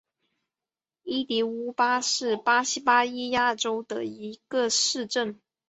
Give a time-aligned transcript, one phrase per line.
[1.03, 5.39] 伊蒂乌巴是巴西巴伊亚州的一个市镇。